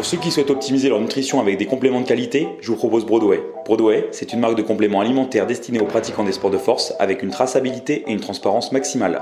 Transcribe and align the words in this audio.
Pour 0.00 0.06
ceux 0.06 0.16
qui 0.16 0.30
souhaitent 0.30 0.48
optimiser 0.48 0.88
leur 0.88 0.98
nutrition 0.98 1.40
avec 1.40 1.58
des 1.58 1.66
compléments 1.66 2.00
de 2.00 2.06
qualité, 2.06 2.48
je 2.62 2.68
vous 2.68 2.76
propose 2.78 3.04
Broadway. 3.04 3.42
Broadway, 3.66 4.08
c'est 4.12 4.32
une 4.32 4.40
marque 4.40 4.56
de 4.56 4.62
compléments 4.62 5.02
alimentaires 5.02 5.46
destinée 5.46 5.78
aux 5.78 5.84
pratiquants 5.84 6.24
des 6.24 6.32
sports 6.32 6.50
de 6.50 6.56
force 6.56 6.94
avec 6.98 7.22
une 7.22 7.28
traçabilité 7.28 8.04
et 8.06 8.12
une 8.12 8.20
transparence 8.20 8.72
maximale. 8.72 9.20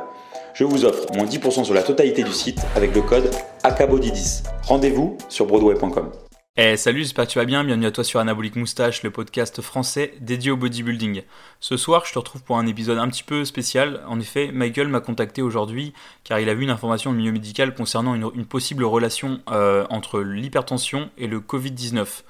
Je 0.55 0.63
vous 0.63 0.85
offre 0.85 1.13
moins 1.17 1.25
10% 1.25 1.65
sur 1.65 1.75
la 1.75 1.83
totalité 1.83 2.23
du 2.23 2.31
site 2.31 2.61
avec 2.77 2.95
le 2.95 3.03
code 3.03 3.29
ACABODY10. 3.65 4.45
Rendez-vous 4.69 5.17
sur 5.29 5.47
broadway.com. 5.47 6.13
Eh 6.61 6.77
salut, 6.77 7.03
j'espère 7.03 7.29
que 7.29 7.31
tu 7.31 7.39
vas 7.39 7.45
bien, 7.45 7.63
bienvenue 7.63 7.87
à 7.87 7.93
toi 7.93 8.03
sur 8.03 8.19
Anabolic 8.19 8.57
Moustache, 8.57 9.05
le 9.05 9.13
podcast 9.13 9.63
français 9.63 10.15
dédié 10.21 10.51
au 10.51 10.57
bodybuilding. 10.57 11.23
Ce 11.61 11.77
soir, 11.77 12.05
je 12.05 12.13
te 12.13 12.19
retrouve 12.19 12.43
pour 12.43 12.59
un 12.59 12.67
épisode 12.67 12.99
un 12.99 13.09
petit 13.09 13.23
peu 13.23 13.45
spécial. 13.45 14.01
En 14.09 14.19
effet, 14.19 14.51
Michael 14.51 14.89
m'a 14.89 14.99
contacté 14.99 15.41
aujourd'hui 15.41 15.93
car 16.25 16.41
il 16.41 16.49
a 16.49 16.55
vu 16.55 16.65
une 16.65 16.71
information 16.71 17.13
au 17.13 17.15
milieu 17.15 17.31
médical 17.31 17.77
concernant 17.77 18.17
une, 18.17 18.45
possible 18.45 18.83
relation 18.83 19.41
euh, 19.53 19.87
entre 19.89 20.19
l'hypertension 20.19 21.11
et 21.17 21.29
le 21.29 21.39
Covid-19. 21.39 22.25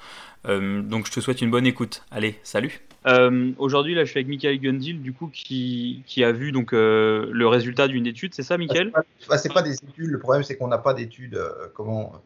Euh, 0.47 0.83
donc 0.83 1.07
je 1.07 1.13
te 1.13 1.21
souhaite 1.21 1.41
une 1.41 1.51
bonne 1.51 1.67
écoute. 1.67 2.05
Allez, 2.11 2.39
salut 2.43 2.83
euh, 3.07 3.53
Aujourd'hui, 3.57 3.95
là, 3.95 4.05
je 4.05 4.11
suis 4.11 4.19
avec 4.19 4.29
Michael 4.29 4.61
Gundil, 4.61 5.01
du 5.01 5.15
coup, 5.15 5.31
qui, 5.33 6.03
qui 6.05 6.23
a 6.23 6.33
vu 6.33 6.53
donc 6.53 6.73
le 6.73 7.47
résultat 7.47 7.89
d'une 7.89 8.07
étude, 8.07 8.35
c'est 8.35 8.43
ça, 8.43 8.59
Michael? 8.59 8.93
C'est 9.21 9.49
pas, 9.49 9.55
pas, 9.55 9.63
des 9.63 9.73
études, 9.73 10.11
le 10.11 10.19
problème 10.19 10.43
c'est 10.43 10.59
qu'on 10.59 10.69
n'a 10.69 10.77
pas 10.77 10.93
d'études, 10.93 11.41
comment 11.73 12.21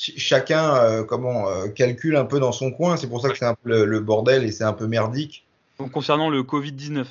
chacun 0.00 0.76
euh, 0.76 1.04
comment 1.04 1.48
euh, 1.48 1.68
calcule 1.68 2.16
un 2.16 2.24
peu 2.24 2.40
dans 2.40 2.52
son 2.52 2.70
coin. 2.70 2.96
C'est 2.96 3.08
pour 3.08 3.20
ça 3.20 3.28
que 3.28 3.38
c'est 3.38 3.44
un 3.44 3.54
peu 3.54 3.84
le, 3.84 4.00
bordel 4.00 4.44
et 4.44 4.52
c'est 4.52 4.64
un 4.64 4.72
peu 4.72 4.86
merdique. 4.86 5.46
Donc, 5.78 5.92
concernant 5.92 6.30
le 6.30 6.42
Covid 6.42 6.72
19. 6.72 7.08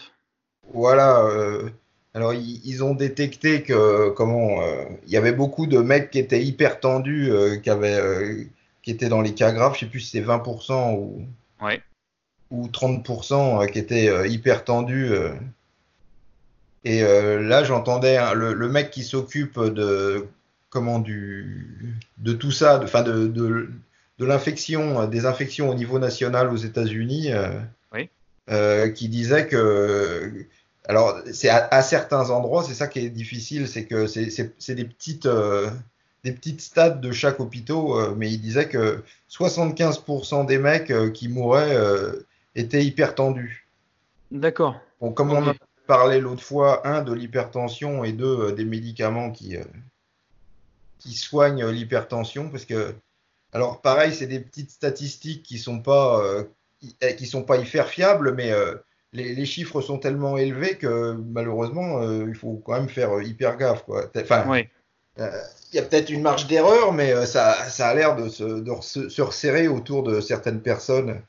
Voilà. 0.73 1.21
Euh, 1.25 1.69
alors 2.15 2.33
ils, 2.33 2.83
ont 2.83 2.95
détecté 2.95 3.61
que 3.61 4.09
comment 4.09 4.61
il 5.05 5.11
y 5.11 5.17
avait 5.17 5.31
beaucoup 5.31 5.67
de 5.67 5.77
mecs 5.77 6.09
qui 6.09 6.17
étaient 6.17 6.43
hyper 6.43 6.79
tendus, 6.79 7.31
qui 7.63 7.69
avaient 7.69 8.47
qui 8.81 8.89
étaient 8.89 9.09
dans 9.09 9.21
les 9.21 9.35
cas 9.35 9.51
graves. 9.51 9.75
Je 9.75 9.81
sais 9.81 9.85
plus 9.85 9.99
si 9.99 10.11
c'est 10.11 10.21
20% 10.21 10.95
ou 10.95 11.23
ouais. 11.61 11.81
ou 12.49 12.67
30% 12.67 13.71
qui 13.71 13.77
étaient 13.77 14.27
hyper 14.27 14.65
tendus. 14.65 15.13
Et 16.83 17.01
là, 17.01 17.63
j'entendais 17.63 18.17
le, 18.33 18.53
le, 18.53 18.69
mec 18.69 18.89
qui 18.89 19.03
s'occupe 19.03 19.59
de 19.59 20.27
comment 20.69 20.99
du 20.99 21.95
de 22.17 22.33
tout 22.33 22.51
ça, 22.51 22.77
de, 22.79 23.27
de, 23.27 23.69
de 24.19 24.25
l'infection, 24.25 25.07
des 25.07 25.25
infections 25.25 25.69
au 25.69 25.73
niveau 25.73 25.97
national 25.97 26.49
aux 26.49 26.57
États-Unis, 26.57 27.31
euh, 27.31 27.49
euh, 28.51 28.89
qui 28.89 29.09
disait 29.09 29.47
que 29.47 30.45
alors 30.87 31.19
c'est 31.31 31.49
à, 31.49 31.81
certains 31.81 32.31
endroits, 32.31 32.63
c'est 32.63 32.73
ça 32.73 32.87
qui 32.87 32.99
est 32.99 33.09
difficile, 33.09 33.67
c'est 33.67 33.85
que 33.85 34.07
c'est 34.07 34.75
des 34.75 34.85
petites 34.85 35.27
euh, 35.27 35.69
des 36.23 36.31
petites 36.31 36.61
stades 36.61 36.99
de 36.99 37.11
chaque 37.11 37.39
hôpital, 37.39 37.77
mais 38.17 38.29
il 38.31 38.41
disait 38.41 38.67
que 38.67 39.03
75% 39.31 40.45
des 40.45 40.57
mecs 40.57 40.91
qui 41.13 41.29
mouraient 41.29 41.77
étaient 42.55 42.83
hypertendus. 42.83 43.67
D'accord. 44.31 44.75
Bon, 44.99 45.13
comme 45.13 45.31
on 45.31 45.47
a 45.47 45.53
parlé 45.87 46.19
l'autre 46.19 46.43
fois, 46.43 46.85
un 46.85 47.03
de 47.03 47.13
l'hypertension 47.13 48.03
et 48.03 48.11
deux 48.11 48.51
des 48.51 48.65
médicaments 48.65 49.31
qui 49.31 49.55
qui 50.99 51.13
soignent 51.13 51.67
l'hypertension 51.67 52.49
parce 52.49 52.65
que 52.65 52.93
alors 53.53 53.81
pareil 53.81 54.13
c'est 54.13 54.27
des 54.27 54.39
petites 54.39 54.71
statistiques 54.71 55.43
qui 55.43 55.57
sont 55.57 55.79
pas 55.79 56.21
euh, 56.23 56.43
eh, 57.01 57.15
qui 57.15 57.25
sont 57.25 57.43
pas 57.43 57.57
hyper 57.57 57.87
fiables 57.87 58.35
mais 58.35 58.51
euh, 58.51 58.75
les, 59.13 59.33
les, 59.33 59.45
chiffres 59.45 59.81
sont 59.81 59.97
tellement 59.97 60.37
élevés 60.37 60.77
que 60.77 61.13
malheureusement 61.13 62.01
euh, 62.01 62.25
il 62.27 62.35
faut 62.35 62.61
quand 62.63 62.73
même 62.73 62.89
faire 62.89 63.21
hyper 63.21 63.57
gaffe 63.57 63.83
quoi. 63.83 64.05
Enfin 64.15 64.45
il 65.71 65.75
y 65.75 65.79
a 65.79 65.83
peut-être 65.83 66.09
une 66.09 66.21
marge 66.21 66.47
d'erreur 66.47 66.93
mais 66.93 67.25
ça, 67.25 67.69
ça 67.69 67.89
a 67.89 67.95
l'air 67.95 68.15
de, 68.15 68.29
se, 68.29 68.43
de 68.43 68.71
se, 68.81 69.21
resserrer 69.21 69.67
autour 69.67 70.01
de 70.01 70.21
certaines 70.21 70.61
personnes. 70.61 71.21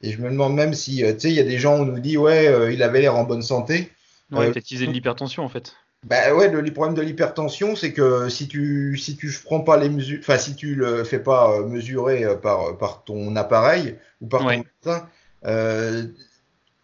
Et 0.00 0.12
je 0.12 0.20
me 0.20 0.30
demande 0.30 0.54
même 0.54 0.74
si 0.74 0.98
tu 0.98 1.20
sais 1.20 1.30
il 1.30 1.34
y 1.34 1.40
a 1.40 1.44
des 1.44 1.58
gens 1.58 1.78
où 1.78 1.82
on 1.82 1.86
nous 1.86 1.98
dit 1.98 2.16
ouais 2.16 2.72
il 2.72 2.82
avait 2.82 3.00
l'air 3.00 3.16
en 3.16 3.24
bonne 3.24 3.42
santé. 3.42 3.90
Ouais, 4.30 4.50
peut-être 4.52 4.64
qu'ils 4.64 4.86
de 4.86 4.92
l'hypertension 4.92 5.44
en 5.44 5.48
fait 5.48 5.74
bah 6.06 6.32
ouais, 6.36 6.48
le, 6.48 6.72
problème 6.72 6.94
de 6.94 7.02
l'hypertension, 7.02 7.74
c'est 7.74 7.92
que 7.92 8.28
si 8.28 8.46
tu 8.46 8.96
si 8.96 9.16
tu 9.16 9.28
prends 9.44 9.60
pas 9.60 9.76
les 9.76 9.88
mesures, 9.88 10.20
enfin 10.20 10.38
si 10.38 10.54
tu 10.54 10.76
le 10.76 11.02
fais 11.02 11.18
pas 11.18 11.50
euh, 11.50 11.66
mesurer 11.66 12.24
euh, 12.24 12.36
par 12.36 12.78
par 12.78 13.02
ton 13.02 13.34
appareil 13.34 13.96
ou 14.20 14.28
par 14.28 14.42
ton 14.42 14.50
médecin, 14.50 15.08
euh, 15.46 16.04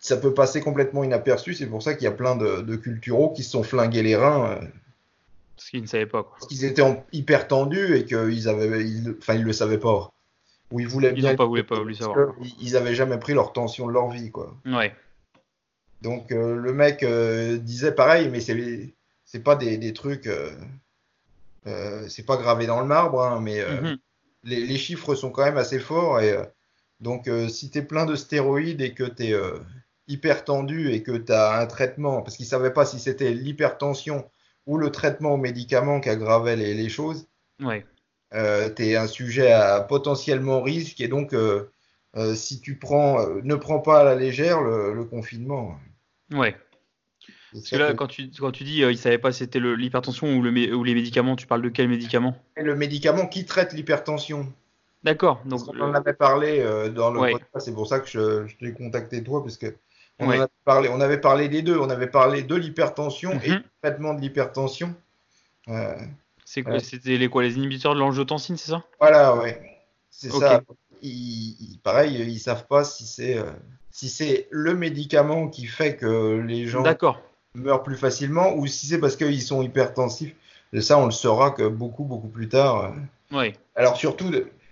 ça 0.00 0.16
peut 0.16 0.34
passer 0.34 0.60
complètement 0.60 1.04
inaperçu. 1.04 1.54
C'est 1.54 1.68
pour 1.68 1.84
ça 1.84 1.94
qu'il 1.94 2.02
y 2.02 2.08
a 2.08 2.12
plein 2.12 2.34
de, 2.34 2.62
de 2.62 2.74
culturaux 2.74 3.30
qui 3.30 3.44
se 3.44 3.52
sont 3.52 3.62
flingués 3.62 4.02
les 4.02 4.16
reins. 4.16 4.50
Euh, 4.50 4.66
parce 5.54 5.70
qu'ils 5.70 5.82
ne 5.82 5.86
savaient 5.86 6.06
pas. 6.06 6.24
Quoi. 6.24 6.32
Parce 6.40 6.48
qu'ils 6.48 6.64
étaient 6.64 6.82
en, 6.82 7.04
hyper 7.12 7.46
tendus 7.46 7.94
et 7.94 8.04
qu'ils 8.04 8.48
avaient, 8.48 8.84
enfin 9.20 9.34
ils, 9.34 9.44
le 9.44 9.52
savaient 9.52 9.78
pas. 9.78 10.10
Ou 10.72 10.80
ils 10.80 10.88
voulaient 10.88 11.12
ils 11.14 11.22
bien. 11.22 11.36
pas 11.36 11.44
voulu 11.44 11.62
pas 11.62 11.78
voulu 11.78 11.94
savoir. 11.94 12.34
Ils 12.60 12.76
avaient 12.76 12.96
jamais 12.96 13.18
pris 13.18 13.34
leur 13.34 13.52
tension 13.52 13.86
de 13.86 13.92
leur 13.92 14.10
vie, 14.10 14.32
quoi. 14.32 14.52
Ouais. 14.66 14.92
Donc 16.00 16.30
le 16.30 16.72
mec 16.72 17.04
disait 17.62 17.92
pareil, 17.92 18.28
mais 18.28 18.40
c'est 18.40 18.54
c'est 19.32 19.42
pas 19.42 19.56
des, 19.56 19.78
des 19.78 19.94
trucs, 19.94 20.26
euh, 20.26 20.50
euh, 21.66 22.06
c'est 22.08 22.26
pas 22.26 22.36
gravé 22.36 22.66
dans 22.66 22.80
le 22.80 22.86
marbre, 22.86 23.22
hein, 23.22 23.40
mais 23.40 23.60
euh, 23.60 23.80
mhm. 23.80 23.98
les, 24.44 24.66
les, 24.66 24.76
chiffres 24.76 25.14
sont 25.14 25.30
quand 25.30 25.44
même 25.44 25.56
assez 25.56 25.78
forts. 25.78 26.20
Et 26.20 26.36
donc, 27.00 27.30
si 27.48 27.70
tu 27.70 27.78
es 27.78 27.82
plein 27.82 28.04
de 28.04 28.14
stéroïdes 28.14 28.82
et 28.82 28.92
que 28.92 29.04
tu 29.04 29.24
es 29.24 29.34
hyper 30.06 30.44
tendu 30.44 30.90
et 30.92 31.02
que 31.02 31.16
tu 31.16 31.32
as 31.32 31.58
un 31.58 31.66
traitement, 31.66 32.20
parce 32.20 32.36
qu'ils 32.36 32.46
savaient 32.46 32.74
pas 32.74 32.84
si 32.84 33.00
c'était 33.00 33.32
l'hypertension 33.32 34.30
ou 34.66 34.76
le 34.76 34.90
traitement 34.90 35.32
aux 35.32 35.38
médicaments 35.38 36.00
qui 36.00 36.10
aggravait 36.10 36.56
les, 36.56 36.74
les 36.74 36.88
choses, 36.90 37.26
ouais. 37.60 37.86
tu 38.32 38.86
es 38.86 38.96
un 38.96 39.06
sujet 39.06 39.50
à 39.50 39.80
potentiellement 39.80 40.60
risque 40.60 41.00
et 41.00 41.08
donc 41.08 41.34
si 42.34 42.60
tu 42.60 42.76
prends, 42.76 43.26
ne 43.42 43.54
prends 43.54 43.80
pas 43.80 44.00
à 44.00 44.04
la 44.04 44.14
légère 44.14 44.60
le, 44.60 44.92
le 44.92 45.04
confinement. 45.04 45.78
Ouais. 46.30 46.54
Parce 47.52 47.68
que 47.68 47.76
là, 47.76 47.92
quand 47.94 48.06
tu, 48.06 48.30
quand 48.38 48.50
tu 48.50 48.64
dis 48.64 48.82
euh, 48.82 48.90
il 48.90 48.96
ne 48.96 49.00
savait 49.00 49.18
pas 49.18 49.32
si 49.32 49.40
c'était 49.40 49.60
l'hypertension 49.60 50.34
ou, 50.34 50.42
le, 50.42 50.74
ou 50.74 50.84
les 50.84 50.94
médicaments, 50.94 51.36
tu 51.36 51.46
parles 51.46 51.62
de 51.62 51.68
quel 51.68 51.88
médicament 51.88 52.36
Le 52.56 52.74
médicament 52.74 53.26
qui 53.26 53.44
traite 53.44 53.72
l'hypertension. 53.72 54.50
D'accord. 55.04 55.42
Donc, 55.44 55.62
on 55.68 55.80
en 55.80 55.94
avait 55.94 56.14
parlé 56.14 56.60
euh, 56.60 56.88
dans 56.88 57.10
le 57.10 57.20
podcast, 57.20 57.66
c'est 57.66 57.74
pour 57.74 57.86
ça 57.86 58.00
que 58.00 58.08
je, 58.08 58.46
je 58.46 58.56
t'ai 58.56 58.72
contacté 58.72 59.22
toi, 59.22 59.42
parce 59.42 59.58
que 59.58 59.74
on, 60.18 60.30
avait 60.30 60.46
parlé, 60.64 60.88
on 60.88 61.00
avait 61.00 61.18
parlé 61.18 61.48
des 61.48 61.62
deux. 61.62 61.78
On 61.78 61.90
avait 61.90 62.06
parlé 62.06 62.42
de 62.42 62.54
l'hypertension 62.54 63.32
et 63.42 63.50
mhm. 63.50 63.56
du 63.56 63.64
traitement 63.82 64.14
de 64.14 64.20
l'hypertension. 64.20 64.94
Euh, 65.68 65.96
C'était 66.44 67.18
les 67.18 67.28
quoi 67.28 67.42
Les 67.42 67.56
inhibiteurs 67.56 67.94
de 67.94 68.00
l'angiotensine, 68.00 68.56
c'est 68.56 68.70
ça? 68.70 68.84
Voilà, 69.00 69.36
ouais. 69.36 69.60
C'est 70.10 70.30
ça. 70.30 70.62
Ils, 71.02 71.78
pareil, 71.82 72.14
ils 72.14 72.38
savent 72.38 72.66
pas 72.68 72.84
si 72.84 73.06
c'est 73.06 73.36
euh, 73.36 73.50
si 73.90 74.08
c'est 74.08 74.46
le 74.50 74.74
médicament 74.74 75.48
qui 75.48 75.66
fait 75.66 75.96
que 75.96 76.40
les 76.46 76.66
gens. 76.66 76.82
Meurent 77.54 77.82
plus 77.82 77.96
facilement 77.96 78.54
ou 78.54 78.66
si 78.66 78.86
c'est 78.86 78.98
parce 78.98 79.16
qu'ils 79.16 79.42
sont 79.42 79.62
hypertensifs. 79.62 80.34
Et 80.72 80.80
ça, 80.80 80.98
on 80.98 81.06
le 81.06 81.12
saura 81.12 81.50
que 81.50 81.68
beaucoup, 81.68 82.04
beaucoup 82.04 82.28
plus 82.28 82.48
tard. 82.48 82.94
Oui. 83.30 83.52
Alors 83.74 83.96
surtout, 83.96 84.30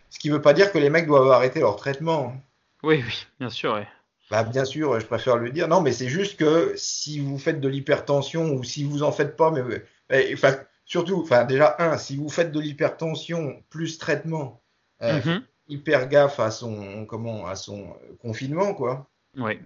ce 0.08 0.18
qui 0.18 0.28
ne 0.28 0.34
veut 0.34 0.42
pas 0.42 0.54
dire 0.54 0.72
que 0.72 0.78
les 0.78 0.90
mecs 0.90 1.06
doivent 1.06 1.30
arrêter 1.30 1.60
leur 1.60 1.76
traitement. 1.76 2.34
Oui, 2.82 3.02
oui, 3.06 3.26
bien 3.38 3.50
sûr. 3.50 3.74
Oui. 3.74 3.82
Bah, 4.30 4.44
bien 4.44 4.64
sûr, 4.64 4.98
je 5.00 5.06
préfère 5.06 5.36
le 5.36 5.50
dire. 5.50 5.66
Non, 5.66 5.80
mais 5.80 5.92
c'est 5.92 6.08
juste 6.08 6.38
que 6.38 6.72
si 6.76 7.18
vous 7.18 7.38
faites 7.38 7.60
de 7.60 7.68
l'hypertension 7.68 8.52
ou 8.54 8.62
si 8.62 8.84
vous 8.84 9.02
en 9.02 9.10
faites 9.10 9.36
pas, 9.36 9.50
mais, 9.50 10.32
enfin, 10.32 10.56
surtout, 10.84 11.20
enfin, 11.20 11.44
déjà, 11.44 11.74
un, 11.80 11.98
si 11.98 12.16
vous 12.16 12.28
faites 12.28 12.52
de 12.52 12.60
l'hypertension 12.60 13.62
plus 13.70 13.98
traitement, 13.98 14.62
euh, 15.02 15.20
mhm. 15.24 15.42
hyper 15.68 16.08
gaffe 16.08 16.38
à 16.38 16.52
son, 16.52 17.06
comment, 17.06 17.46
à 17.46 17.56
son 17.56 17.96
confinement, 18.22 18.72
quoi. 18.72 19.08
Oui. 19.36 19.58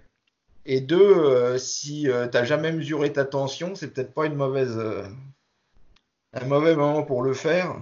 Et 0.67 0.81
deux, 0.81 0.97
euh, 0.97 1.59
si 1.59 2.09
euh, 2.09 2.27
tu 2.27 2.37
n'as 2.37 2.45
jamais 2.45 2.73
mesuré 2.73 3.13
ta 3.13 3.25
tension, 3.25 3.75
c'est 3.75 3.93
peut-être 3.93 4.15
pas 4.15 4.27
une 4.27 4.35
mauvaise, 4.35 4.79
euh, 4.79 5.03
un 6.33 6.47
mauvais 6.47 6.75
moment 6.75 7.03
pour 7.03 7.23
le 7.23 7.35
faire. 7.35 7.77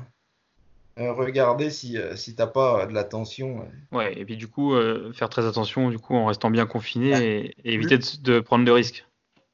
regardez 0.97 1.71
si, 1.71 1.97
si 2.16 2.34
t'as 2.34 2.48
pas 2.48 2.87
de 2.87 2.92
la 2.92 3.04
tension. 3.04 3.68
Ouais, 3.92 4.18
et 4.18 4.24
puis 4.24 4.36
du 4.36 4.48
coup, 4.48 4.74
faire 5.15 5.28
très 5.28 5.47
attention 5.47 5.91
du 5.91 5.98
coup 5.98 6.15
en 6.15 6.27
restant 6.27 6.51
bien 6.51 6.66
confiné 6.66 7.54
et, 7.65 7.72
éviter 7.72 7.98
de, 8.21 8.41
prendre 8.41 8.65
de 8.65 8.72
risques. 8.72 9.06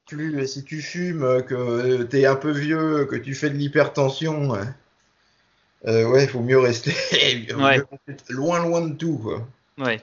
Plus, 0.06 0.46
si 0.46 0.64
tu 0.64 0.80
fumes, 0.80 1.42
que 1.46 2.02
tu 2.04 2.18
es 2.18 2.24
un 2.24 2.34
peu 2.34 2.50
vieux, 2.50 3.04
que 3.04 3.16
tu 3.16 3.34
fais 3.34 3.50
de 3.50 3.56
l'hypertension, 3.56 4.52
ouais, 5.84 6.24
il 6.24 6.28
faut 6.28 6.40
mieux 6.40 6.58
rester 6.58 6.94
loin 8.30 8.64
loin 8.64 8.80
de 8.80 8.94
tout. 8.94 9.18
Quoi. 9.18 9.46
Ouais. 9.76 10.00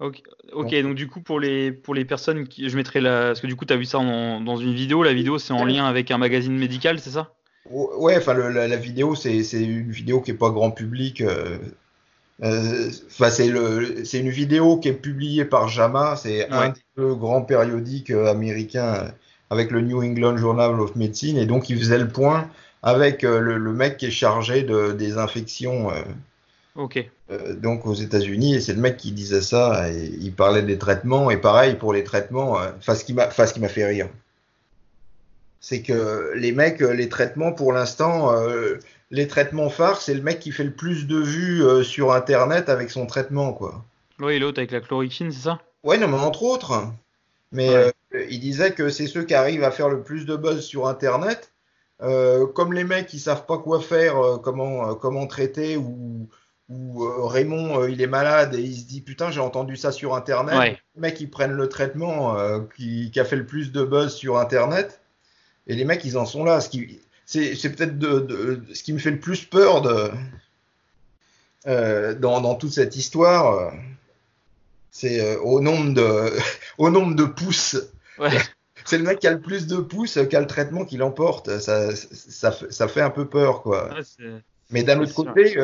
Ok, 0.00 0.74
donc 0.82 0.94
du 0.94 1.08
coup 1.08 1.20
pour 1.20 1.40
les 1.40 1.72
pour 1.72 1.92
les 1.92 2.04
personnes 2.04 2.46
qui 2.46 2.68
je 2.70 2.76
mettrai 2.76 3.00
la 3.00 3.28
parce 3.28 3.40
que 3.40 3.48
du 3.48 3.56
coup 3.56 3.64
tu 3.64 3.72
as 3.72 3.76
vu 3.76 3.84
ça 3.84 3.98
dans 3.98 4.56
une 4.56 4.72
vidéo, 4.72 5.02
la 5.02 5.12
vidéo 5.12 5.38
c'est 5.38 5.52
en 5.52 5.64
lien 5.64 5.86
avec 5.86 6.10
un 6.12 6.18
magazine 6.18 6.56
médical, 6.56 7.00
c'est 7.00 7.10
ça? 7.10 7.34
Ouais, 7.68 8.16
enfin 8.16 8.34
la, 8.34 8.76
vidéo 8.76 9.16
c'est 9.16 9.42
une 9.52 9.90
vidéo 9.90 10.20
qui 10.20 10.30
est 10.30 10.34
pas 10.34 10.50
grand 10.50 10.70
public. 10.70 11.20
Euh, 11.20 11.58
euh, 12.44 12.90
c'est 13.08 14.20
une 14.20 14.30
vidéo 14.30 14.78
qui 14.78 14.88
est 14.88 14.92
publiée 14.92 15.44
par 15.44 15.68
JAMA, 15.68 16.14
c'est 16.14 16.48
un 16.48 16.68
des 16.68 16.80
deux 16.96 17.14
grands 17.14 17.42
périodiques 17.42 18.10
euh, 18.10 18.30
américains 18.30 19.12
avec 19.50 19.72
le 19.72 19.80
New 19.80 20.00
England 20.00 20.36
Journal 20.36 20.80
of 20.80 20.94
Medicine 20.94 21.38
et 21.38 21.46
donc 21.46 21.68
il 21.70 21.78
faisait 21.78 21.98
le 21.98 22.08
point 22.08 22.48
avec 22.84 23.22
le, 23.22 23.58
le, 23.58 23.72
mec 23.72 23.96
qui 23.96 24.06
est 24.06 24.10
chargé 24.12 24.62
de 24.62 24.92
des 24.92 25.18
infections 25.18 25.90
Ok. 26.76 27.10
Euh, 27.30 27.54
donc 27.54 27.84
aux 27.84 27.92
États-Unis, 27.92 28.54
et 28.54 28.60
c'est 28.62 28.72
le 28.72 28.80
mec 28.80 28.96
qui 28.96 29.12
disait 29.12 29.42
ça, 29.42 29.90
et 29.90 30.06
il 30.18 30.32
parlait 30.32 30.62
des 30.62 30.78
traitements, 30.78 31.30
et 31.30 31.36
pareil 31.36 31.74
pour 31.74 31.92
les 31.92 32.02
traitements, 32.02 32.58
euh, 32.58 32.70
enfin 32.78 32.94
ce 32.94 33.04
qui 33.04 33.12
m'a 33.12 33.28
fait 33.28 33.84
rire, 33.84 34.08
c'est 35.60 35.82
que 35.82 36.32
les 36.36 36.52
mecs, 36.52 36.80
euh, 36.80 36.94
les 36.94 37.10
traitements 37.10 37.52
pour 37.52 37.74
l'instant, 37.74 38.32
euh, 38.34 38.76
les 39.10 39.28
traitements 39.28 39.68
phares, 39.68 40.00
c'est 40.00 40.14
le 40.14 40.22
mec 40.22 40.40
qui 40.40 40.52
fait 40.52 40.64
le 40.64 40.72
plus 40.72 41.06
de 41.06 41.18
vues 41.18 41.62
euh, 41.62 41.82
sur 41.82 42.12
Internet 42.14 42.70
avec 42.70 42.90
son 42.90 43.04
traitement, 43.04 43.52
quoi. 43.52 43.84
Oui, 44.20 44.38
l'autre 44.38 44.60
avec 44.60 44.70
la 44.70 44.80
chloroquine, 44.80 45.30
c'est 45.30 45.42
ça? 45.42 45.60
Ouais, 45.84 45.98
non, 45.98 46.08
mais 46.08 46.16
entre 46.18 46.44
autres. 46.44 46.90
Mais 47.52 47.68
Ouais. 47.68 47.92
euh, 48.14 48.26
il 48.30 48.40
disait 48.40 48.72
que 48.72 48.88
c'est 48.88 49.06
ceux 49.06 49.24
qui 49.24 49.34
arrivent 49.34 49.64
à 49.64 49.70
faire 49.70 49.90
le 49.90 50.00
plus 50.00 50.24
de 50.24 50.34
buzz 50.34 50.64
sur 50.64 50.88
Internet. 50.88 51.50
Comme 52.54 52.72
les 52.72 52.84
mecs 52.84 53.06
qui 53.06 53.18
savent 53.18 53.44
pas 53.44 53.58
quoi 53.58 53.80
faire, 53.80 54.38
comment, 54.42 54.94
comment 54.94 55.26
traiter, 55.26 55.76
ou, 55.76 56.28
ou 56.68 57.04
euh, 57.04 57.24
Raymond, 57.26 57.80
euh, 57.82 57.90
il 57.90 58.02
est 58.02 58.06
malade 58.06 58.54
et 58.54 58.60
il 58.60 58.76
se 58.76 58.84
dit 58.84 59.00
putain, 59.00 59.30
j'ai 59.30 59.40
entendu 59.40 59.76
ça 59.76 59.90
sur 59.92 60.14
Internet. 60.14 60.58
Ouais. 60.58 60.78
Les 60.96 61.00
mecs, 61.00 61.20
ils 61.20 61.30
prennent 61.30 61.52
le 61.52 61.68
traitement 61.68 62.36
euh, 62.38 62.60
qui, 62.76 63.10
qui 63.10 63.20
a 63.20 63.24
fait 63.24 63.36
le 63.36 63.46
plus 63.46 63.72
de 63.72 63.82
buzz 63.84 64.14
sur 64.14 64.38
Internet. 64.38 65.00
Et 65.66 65.74
les 65.74 65.84
mecs, 65.84 66.04
ils 66.04 66.18
en 66.18 66.26
sont 66.26 66.44
là. 66.44 66.60
Ce 66.60 66.68
qui, 66.68 67.00
c'est, 67.26 67.54
peut-être 67.74 67.98
de, 67.98 68.20
de- 68.20 68.62
ce 68.74 68.82
qui 68.82 68.92
me 68.92 68.98
fait 68.98 69.10
le 69.10 69.18
plus 69.20 69.44
peur 69.44 69.82
de, 69.82 70.10
dans, 72.14 72.40
dans 72.40 72.54
toute 72.54 72.72
cette 72.72 72.96
histoire. 72.96 73.72
c'est 74.90 75.36
au 75.36 75.60
nombre 75.60 75.94
de, 75.94 76.32
au 76.78 76.90
nombre 76.90 77.14
de 77.14 77.24
pouces. 77.24 77.76
Ouais. 78.18 78.30
C'est 78.84 78.96
le 78.96 79.04
mec 79.04 79.18
qui 79.18 79.26
a 79.26 79.32
le 79.32 79.40
plus 79.40 79.66
de 79.66 79.76
pouces 79.76 80.18
qui 80.30 80.36
a 80.36 80.40
le 80.40 80.46
traitement 80.46 80.86
qui 80.86 80.96
l'emporte. 80.96 81.58
Ça, 81.58 81.94
ça, 81.94 82.52
fait- 82.52 82.72
ça 82.72 82.88
fait 82.88 83.02
un 83.02 83.10
peu 83.10 83.26
peur, 83.28 83.60
quoi. 83.60 83.92
Ouais, 83.92 84.00
Mais 84.70 84.82
d'un 84.82 84.98
autre 85.00 85.12
côté, 85.14 85.58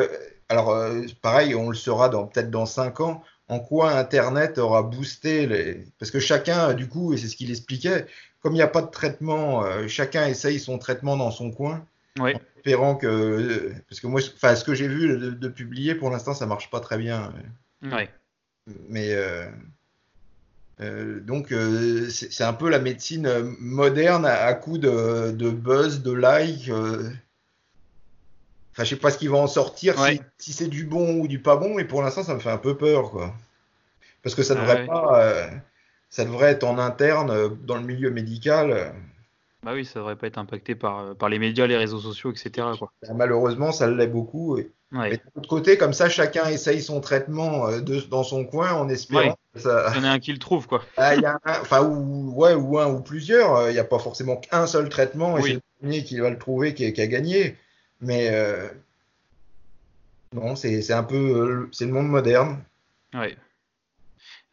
alors 0.49 0.69
euh, 0.71 1.01
pareil, 1.21 1.55
on 1.55 1.69
le 1.69 1.75
saura 1.75 2.09
dans 2.09 2.25
peut-être 2.27 2.51
dans 2.51 2.65
5 2.65 2.99
ans, 3.01 3.23
en 3.47 3.59
quoi 3.59 3.91
Internet 3.91 4.57
aura 4.57 4.83
boosté 4.83 5.47
les. 5.47 5.85
Parce 5.99 6.11
que 6.11 6.19
chacun, 6.19 6.69
euh, 6.69 6.73
du 6.73 6.87
coup, 6.87 7.13
et 7.13 7.17
c'est 7.17 7.27
ce 7.27 7.35
qu'il 7.35 7.49
expliquait, 7.51 8.05
comme 8.41 8.53
il 8.53 8.57
n'y 8.57 8.61
a 8.61 8.67
pas 8.67 8.81
de 8.81 8.91
traitement, 8.91 9.63
euh, 9.63 9.87
chacun 9.87 10.27
essaye 10.27 10.59
son 10.59 10.77
traitement 10.77 11.17
dans 11.17 11.31
son 11.31 11.51
coin, 11.51 11.85
Ouais. 12.19 12.35
espérant 12.57 12.95
que. 12.95 13.07
euh, 13.07 13.73
Parce 13.89 13.99
que 13.99 14.07
moi, 14.07 14.21
enfin, 14.35 14.55
ce 14.55 14.63
que 14.63 14.73
j'ai 14.73 14.87
vu 14.87 15.07
de, 15.09 15.31
de 15.31 15.47
publier, 15.47 15.95
pour 15.95 16.09
l'instant, 16.09 16.33
ça 16.33 16.45
marche 16.45 16.69
pas 16.69 16.79
très 16.79 16.97
bien. 16.97 17.33
Ouais. 17.83 18.09
Mais 18.89 19.09
euh, 20.81 21.19
donc, 21.21 21.53
c'est 22.09 22.43
un 22.43 22.53
peu 22.53 22.69
la 22.69 22.79
médecine 22.79 23.55
moderne 23.59 24.25
à, 24.25 24.43
à 24.45 24.53
coup 24.53 24.77
de, 24.77 25.31
de 25.31 25.49
buzz, 25.49 26.01
de 26.03 26.11
like. 26.11 26.69
Enfin, 28.75 28.83
je 28.83 28.89
sais 28.89 28.95
pas 28.97 29.09
ce 29.11 29.17
qui 29.17 29.27
va 29.27 29.37
en 29.37 29.47
sortir, 29.47 29.97
Ouais. 29.99 30.19
si, 30.37 30.51
si 30.51 30.53
c'est 30.53 30.67
du 30.67 30.85
bon 30.85 31.19
ou 31.21 31.27
du 31.27 31.39
pas 31.39 31.55
bon, 31.55 31.75
mais 31.75 31.85
pour 31.85 32.01
l'instant, 32.03 32.23
ça 32.23 32.33
me 32.33 32.39
fait 32.39 32.49
un 32.51 32.57
peu 32.57 32.75
peur, 32.75 33.09
quoi. 33.09 33.33
Parce 34.21 34.35
que 34.35 34.43
ça 34.43 34.53
Ah 34.57 34.61
devrait 34.61 34.81
ouais. 34.81 34.87
pas, 34.87 35.21
euh, 35.23 35.47
ça 36.09 36.25
devrait 36.25 36.51
être 36.51 36.63
en 36.65 36.77
interne 36.77 37.29
euh, 37.31 37.49
dans 37.49 37.75
le 37.77 37.83
milieu 37.83 38.11
médical. 38.11 38.71
euh. 38.71 38.89
Bah 39.63 39.71
oui, 39.73 39.85
ça 39.85 39.99
devrait 39.99 40.15
pas 40.17 40.27
être 40.27 40.37
impacté 40.37 40.75
par, 40.75 41.15
par 41.15 41.29
les 41.29 41.39
médias, 41.39 41.65
les 41.67 41.77
réseaux 41.77 41.99
sociaux, 41.99 42.31
etc. 42.31 42.67
Quoi. 42.77 42.91
Malheureusement, 43.13 43.71
ça 43.71 43.87
l'est 43.89 44.07
beaucoup. 44.07 44.57
et- 44.57 44.71
Ouais. 44.91 45.09
Mais 45.09 45.17
de 45.17 45.21
l'autre 45.35 45.49
côté, 45.49 45.77
comme 45.77 45.93
ça, 45.93 46.09
chacun 46.09 46.45
essaye 46.47 46.81
son 46.81 47.01
traitement 47.01 47.69
de, 47.79 47.99
dans 48.01 48.23
son 48.23 48.45
coin 48.45 48.71
en 48.73 48.87
espérant 48.87 49.35
Ouais. 49.55 49.61
Il 49.93 49.97
y 49.97 49.99
en 49.99 50.03
a 50.03 50.09
un 50.11 50.19
qui 50.19 50.31
le 50.31 50.37
trouve, 50.37 50.67
quoi. 50.67 50.83
Ah, 50.95 51.15
il 51.15 51.21
y 51.21 51.25
a 51.25 51.39
un, 51.43 51.61
enfin, 51.61 51.81
ou, 51.83 52.33
ouais, 52.35 52.53
ou 52.53 52.77
un 52.77 52.87
ou 52.87 53.01
plusieurs. 53.01 53.69
Il 53.69 53.73
n'y 53.73 53.79
a 53.79 53.83
pas 53.83 53.99
forcément 53.99 54.37
qu'un 54.37 54.67
seul 54.67 54.87
traitement 54.89 55.37
et 55.37 55.41
Oui. 55.41 55.47
c'est 55.49 55.53
le 55.55 55.61
premier 55.81 56.03
qui 56.03 56.19
va 56.19 56.29
le 56.29 56.37
trouver 56.37 56.73
qui, 56.75 56.91
qui 56.93 57.01
a 57.01 57.07
gagné. 57.07 57.57
Mais 58.05 58.29
euh, 58.31 58.67
non, 60.33 60.55
c'est 60.55 60.81
c'est 60.81 60.93
un 60.93 61.03
peu. 61.03 61.15
euh, 61.15 61.69
C'est 61.71 61.85
le 61.85 61.91
monde 61.91 62.07
moderne. 62.07 62.61
Ouais. 63.13 63.35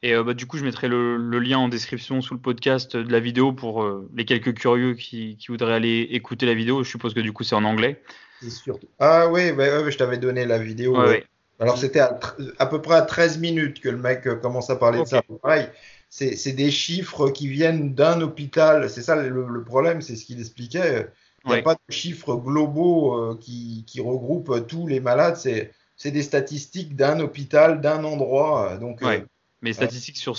Et 0.02 0.14
euh, 0.14 0.24
bah, 0.24 0.34
du 0.34 0.46
coup, 0.46 0.58
je 0.58 0.64
mettrai 0.64 0.88
le, 0.88 1.16
le 1.16 1.38
lien 1.38 1.58
en 1.58 1.68
description 1.68 2.20
sous 2.22 2.34
le 2.34 2.40
podcast 2.40 2.96
de 2.96 3.12
la 3.12 3.20
vidéo 3.20 3.52
pour 3.52 3.82
euh, 3.84 4.08
les 4.14 4.24
quelques 4.24 4.54
curieux 4.54 4.94
qui, 4.94 5.36
qui 5.36 5.46
voudraient 5.48 5.74
aller 5.74 6.08
écouter 6.10 6.46
la 6.46 6.54
vidéo. 6.54 6.82
Je 6.82 6.88
suppose 6.90 7.14
que 7.14 7.20
du 7.20 7.32
coup, 7.32 7.44
c'est 7.44 7.54
en 7.54 7.64
anglais. 7.64 8.02
C'est. 8.40 8.72
Ah 8.98 9.28
oui, 9.28 9.50
ouais, 9.52 9.90
je 9.92 9.96
t'avais 9.98 10.18
donné 10.18 10.44
la 10.44 10.58
vidéo. 10.58 10.94
Ouais, 10.94 10.98
ouais. 11.02 11.08
ouais. 11.08 11.26
Alors 11.60 11.78
c'était 11.78 12.00
à, 12.00 12.18
à 12.58 12.66
peu 12.66 12.82
près 12.82 12.96
à 12.96 13.02
13 13.02 13.38
minutes 13.38 13.80
que 13.80 13.88
le 13.88 13.96
mec 13.98 14.26
euh, 14.26 14.34
commence 14.34 14.68
à 14.70 14.74
parler 14.76 14.98
de 15.00 15.04
ça. 15.04 15.22
Pareil, 15.42 15.68
c'est 16.08 16.34
c'est 16.34 16.52
des 16.52 16.72
chiffres 16.72 17.30
qui 17.30 17.46
viennent 17.46 17.94
d'un 17.94 18.20
hôpital. 18.20 18.90
C'est 18.90 19.02
ça 19.02 19.14
le, 19.14 19.46
le 19.46 19.62
problème, 19.62 20.00
c'est 20.00 20.16
ce 20.16 20.24
qu'il 20.24 20.40
expliquait. 20.40 21.06
Il 21.44 21.48
n'y 21.48 21.54
a 21.54 21.56
Ouais. 21.56 21.62
pas 21.62 21.74
de 21.74 21.80
chiffres 21.92 22.34
globaux 22.36 23.14
euh, 23.16 23.38
qui, 23.40 23.84
qui 23.86 24.00
regroupent 24.00 24.66
tous 24.66 24.86
les 24.86 25.00
malades. 25.00 25.36
C'est 25.36 26.10
des 26.10 26.22
statistiques 26.22 26.96
d'un 26.96 27.20
hôpital, 27.20 27.80
d'un 27.80 28.04
endroit. 28.04 28.72
euh, 28.72 28.78
Donc, 28.78 29.02
euh. 29.02 29.24
Mais 29.62 29.70
les 29.70 29.74
statistiques 29.74 30.16
sur 30.16 30.36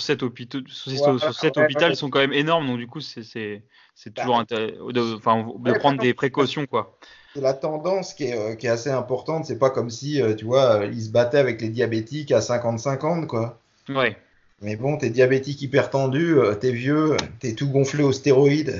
Ouais, 1.56 1.62
hôpital 1.64 1.90
ouais. 1.90 1.94
sont 1.94 2.10
quand 2.10 2.18
même 2.18 2.32
énormes. 2.34 2.66
Donc 2.66 2.78
du 2.78 2.86
coup, 2.86 3.00
c'est 3.00 3.62
Bah, 4.06 4.22
toujours 4.22 4.38
intéressant 4.38 4.86
de, 4.90 5.14
enfin, 5.16 5.46
de 5.58 5.70
ouais, 5.72 5.78
prendre 5.78 6.00
des 6.00 6.12
précautions, 6.14 6.66
quoi. 6.66 6.98
c'est 7.34 7.40
la 7.40 7.54
tendance 7.54 8.14
qui 8.14 8.24
est, 8.24 8.36
euh, 8.38 8.54
qui 8.54 8.66
est 8.66 8.70
assez 8.70 8.90
importante. 8.90 9.44
C'est 9.46 9.58
pas 9.58 9.70
comme 9.70 9.90
si, 9.90 10.20
tu 10.38 10.44
vois, 10.44 10.84
ils 10.92 11.02
se 11.04 11.10
battaient 11.10 11.38
avec 11.38 11.60
les 11.60 11.68
diabétiques 11.70 12.32
à 12.32 12.40
50-50, 12.40 13.26
quoi. 13.26 13.60
Ouais. 13.88 14.16
Mais 14.60 14.76
bon, 14.76 14.96
t'es 14.96 15.10
diabétique 15.10 15.60
hypertendu, 15.62 16.36
t'es 16.60 16.72
vieux, 16.72 17.16
t'es 17.40 17.54
tout 17.54 17.68
gonflé 17.70 18.02
aux 18.04 18.12
stéroïdes. 18.12 18.74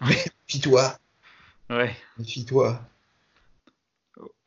Méfie-toi, 0.00 0.96
Ouais. 1.70 1.94
méfie-toi. 2.18 2.80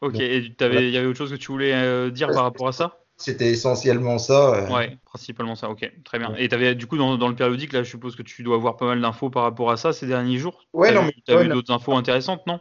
Ok. 0.02 0.20
Et 0.20 0.38
il 0.38 0.90
y 0.90 0.98
avait 0.98 1.08
autre 1.08 1.18
chose 1.18 1.32
que 1.32 1.36
tu 1.36 1.52
voulais 1.52 1.74
euh, 1.74 2.12
dire 2.12 2.28
par 2.30 2.44
rapport 2.44 2.68
à 2.68 2.72
ça? 2.72 3.00
C'était 3.18 3.50
essentiellement 3.50 4.20
ça. 4.20 4.54
euh. 4.54 4.70
Ouais, 4.72 4.96
principalement 5.06 5.56
ça. 5.56 5.70
Ok, 5.70 5.92
très 6.04 6.20
bien. 6.20 6.36
Et 6.36 6.48
t'avais 6.50 6.76
du 6.76 6.86
coup 6.86 6.98
dans, 6.98 7.18
dans 7.18 7.28
le 7.30 7.36
périodique 7.36 7.74
là, 7.74 7.82
je 7.82 7.90
suppose 7.90 8.16
que 8.16 8.22
tu 8.22 8.44
dois 8.44 8.56
avoir 8.56 8.78
pas 8.78 8.86
mal 8.86 9.02
d'infos 9.02 9.32
par 9.32 9.42
rapport 9.44 9.72
à 9.72 9.78
ça 9.78 9.92
ces 9.92 10.06
derniers 10.06 10.38
jours? 10.38 10.68
Ouais, 10.74 10.92
non, 10.94 11.04
mais- 11.04 11.16
T'as 11.26 11.36
ouais, 11.36 11.44
vu 11.44 11.50
d'autres 11.50 11.74
infos 11.74 11.96
intéressantes, 11.96 12.46
non? 12.46 12.60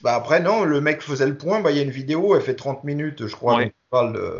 Bah 0.00 0.14
après, 0.14 0.40
non, 0.40 0.64
le 0.64 0.80
mec 0.80 1.02
faisait 1.02 1.26
le 1.26 1.36
point. 1.36 1.60
Bah, 1.60 1.70
il 1.70 1.76
y 1.76 1.80
a 1.80 1.82
une 1.82 1.90
vidéo, 1.90 2.34
elle 2.34 2.42
fait 2.42 2.56
30 2.56 2.84
minutes, 2.84 3.26
je 3.26 3.36
crois. 3.36 3.56
Ouais. 3.56 3.64
donc 3.66 3.72
on 3.90 3.96
parle 3.96 4.12
de, 4.14 4.38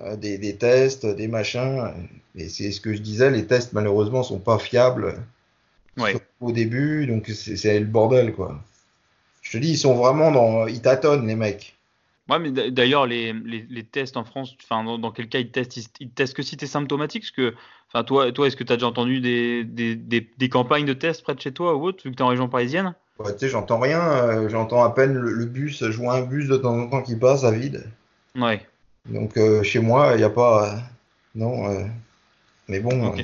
euh, 0.00 0.16
des, 0.16 0.38
des 0.38 0.56
tests, 0.56 1.06
des 1.06 1.28
machins. 1.28 1.92
Et 2.34 2.48
c'est 2.48 2.72
ce 2.72 2.80
que 2.80 2.92
je 2.92 2.98
disais, 3.00 3.30
les 3.30 3.46
tests, 3.46 3.72
malheureusement, 3.72 4.24
sont 4.24 4.40
pas 4.40 4.58
fiables. 4.58 5.22
Ouais. 5.96 6.16
Au 6.44 6.52
début, 6.52 7.06
donc 7.06 7.26
c'est 7.28 7.80
le 7.80 7.86
bordel, 7.86 8.32
quoi. 8.34 8.60
Je 9.42 9.52
te 9.52 9.58
dis, 9.58 9.70
ils 9.72 9.78
sont 9.78 9.94
vraiment 9.94 10.32
dans. 10.32 10.66
Ils 10.68 10.82
tâtonnent, 10.82 11.26
les 11.26 11.36
mecs. 11.36 11.76
Ouais, 12.28 12.38
mais 12.38 12.50
d'a- 12.52 12.70
d'ailleurs, 12.70 13.06
les, 13.06 13.32
les, 13.34 13.62
les 13.68 13.84
tests 13.84 14.16
en 14.16 14.24
France, 14.24 14.56
enfin, 14.62 14.82
dans, 14.84 14.98
dans 14.98 15.12
quel 15.12 15.28
cas 15.28 15.40
ils 15.40 15.50
testent? 15.50 15.76
Ils, 15.76 15.86
ils 16.00 16.10
testent 16.10 16.34
que 16.34 16.42
si 16.42 16.56
tu 16.56 16.64
es 16.64 16.68
symptomatique? 16.68 17.22
Parce 17.24 17.30
que, 17.32 17.54
enfin, 17.88 18.02
toi, 18.04 18.32
toi 18.32 18.46
est-ce 18.46 18.56
que 18.56 18.64
tu 18.64 18.72
as 18.72 18.76
déjà 18.76 18.86
entendu 18.86 19.20
des, 19.20 19.64
des, 19.64 19.94
des, 19.96 20.22
des 20.38 20.48
campagnes 20.48 20.86
de 20.86 20.94
tests 20.94 21.22
près 21.22 21.34
de 21.34 21.40
chez 21.40 21.52
toi 21.52 21.74
ou 21.76 21.84
autre, 21.84 22.02
vu 22.02 22.10
que 22.10 22.16
tu 22.16 22.22
es 22.22 22.24
en 22.24 22.28
région 22.28 22.48
parisienne? 22.48 22.94
Ouais, 23.18 23.32
tu 23.32 23.40
sais, 23.40 23.48
j'entends 23.48 23.80
rien, 23.80 24.00
euh, 24.00 24.48
j'entends 24.48 24.84
à 24.84 24.90
peine 24.90 25.14
le, 25.14 25.32
le 25.32 25.46
bus, 25.46 25.84
je 25.90 25.96
vois 25.96 26.14
un 26.14 26.22
bus 26.22 26.48
de 26.48 26.56
temps 26.56 26.78
en 26.78 26.88
temps 26.88 27.02
qui 27.02 27.16
passe 27.16 27.42
à 27.42 27.50
vide. 27.50 27.84
Ouais, 28.36 28.66
Donc 29.06 29.36
euh, 29.38 29.62
chez 29.62 29.78
moi, 29.80 30.12
il 30.12 30.18
n'y 30.18 30.24
a 30.24 30.30
pas. 30.30 30.74
euh, 30.74 30.78
non. 31.34 31.88
mais 32.68 32.80
bon, 32.80 33.04
ok. 33.04 33.20
euh, 33.20 33.22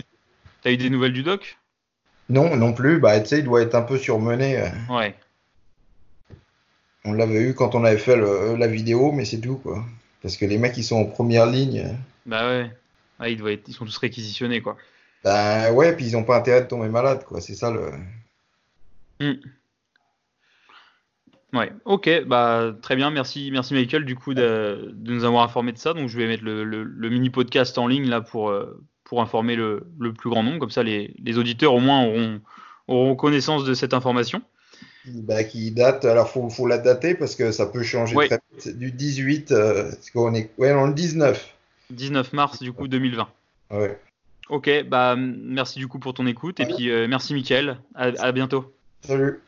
T'as 0.63 0.73
eu 0.73 0.79
des 0.79 0.91
nouvelles 0.91 1.15
du 1.15 1.23
doc? 1.25 1.60
Non, 2.31 2.57
non 2.57 2.73
plus. 2.73 2.99
Bah, 3.01 3.19
tu 3.21 3.27
sais, 3.27 3.39
il 3.41 3.45
doit 3.45 3.63
être 3.63 3.75
un 3.75 3.83
peu 3.83 3.99
surmené. 3.99 4.59
euh. 4.59 4.69
Ouais, 4.89 5.15
On 7.05 7.13
l'avait 7.13 7.43
eu 7.43 7.55
quand 7.55 7.75
on 7.75 7.85
avait 7.85 7.99
fait 7.99 8.17
le- 8.17 8.57
la 8.57 8.67
vidéo, 8.67 9.11
mais 9.13 9.25
c'est 9.25 9.41
tout, 9.41 9.57
quoi. 9.57 9.85
Parce 10.23 10.37
que 10.37 10.45
les 10.45 10.59
mecs, 10.59 10.77
ils 10.77 10.85
sont 10.85 10.97
en 10.97 11.05
première 11.07 11.47
ligne. 11.47 11.81
euh, 11.87 11.93
bah 12.27 12.47
ouais. 12.49 12.71
Ouais, 13.19 13.33
ils, 13.33 13.37
doivent 13.37 13.53
être- 13.53 13.69
ils 13.69 13.75
sont 13.75 13.85
tous 13.87 13.97
réquisitionnés, 13.99 14.61
quoi. 14.61 14.77
Ben 15.25 15.73
ouais, 15.73 15.95
puis 15.97 16.07
ils 16.07 16.13
n'ont 16.13 16.25
pas 16.25 16.37
intérêt 16.39 16.63
de 16.63 16.67
tomber 16.69 16.89
malade, 16.89 17.25
quoi. 17.25 17.41
C'est 17.41 17.55
ça 17.55 17.71
le. 17.71 17.91
Hmm. 19.21 19.35
Ouais, 21.53 21.73
ok, 21.85 22.25
bah 22.27 22.73
très 22.81 22.95
bien, 22.95 23.11
merci, 23.11 23.51
merci 23.51 23.75
Michael 23.75 24.05
du 24.05 24.15
coup 24.15 24.35
de, 24.35 24.93
de 24.95 25.13
nous 25.13 25.25
avoir 25.25 25.43
informé 25.43 25.73
de 25.73 25.79
ça. 25.79 25.95
Donc 25.95 26.09
je 26.09 26.17
vais 26.17 26.29
mettre 26.29 26.45
le, 26.45 26.63
le- 26.63 26.85
le 26.85 27.09
mini 27.11 27.29
podcast 27.29 27.77
en 27.77 27.89
ligne 27.89 28.09
là 28.09 28.21
pour, 28.21 28.51
euh, 28.51 28.81
pour 29.11 29.21
informer 29.21 29.57
le, 29.57 29.83
le 29.99 30.13
plus 30.13 30.31
grand 30.31 30.45
nombre, 30.45 30.61
comme 30.61 30.71
ça 30.71 30.85
les, 30.85 31.13
les 31.23 31.37
auditeurs 31.37 31.75
au 31.75 31.81
moins 31.81 32.05
auront, 32.05 32.41
auront 32.87 33.17
connaissance 33.17 33.65
de 33.65 33.75
cette 33.75 33.93
information. 33.93 34.41
Bah, 35.05 35.43
qui 35.43 35.73
date. 35.73 36.05
Alors, 36.05 36.31
faut, 36.31 36.49
faut 36.49 36.69
la 36.69 36.79
dater 36.79 37.17
parce 37.17 37.35
que 37.35 37.51
ça 37.51 37.67
peut 37.67 37.83
changer 37.83 38.15
Ouais. 38.15 38.29
très 38.29 38.37
vite. 38.53 38.61
C'est 38.63 38.79
du 38.79 38.93
18. 38.93 39.51
euh, 39.51 39.91
qu'on 40.13 40.33
est. 40.35 40.51
Ouais, 40.59 40.73
non, 40.73 40.87
le 40.87 40.95
19. 40.95 41.55
19 41.91 42.33
mars 42.35 42.63
du 42.63 42.73
coup 42.73 42.87
2020. 42.87 43.27
Ouais. 43.73 43.99
Ok, 44.49 44.71
bah 44.89 45.17
merci 45.17 45.81
du 45.81 45.89
coup 45.89 45.99
pour 45.99 46.15
ton 46.15 46.27
écoute 46.29 46.61
et 46.61 46.67
puis 46.67 46.89
euh, 46.91 47.09
merci 47.09 47.35
Michael, 47.35 47.79
à, 47.97 48.13
à 48.21 48.31
bientôt. 48.33 48.73
Salut. 49.01 49.41